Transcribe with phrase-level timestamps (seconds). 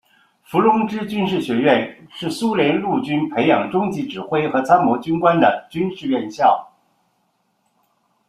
[0.41, 6.67] 伏龙芝军事学院是苏联陆军培养中级指挥和参谋军官的军事院校。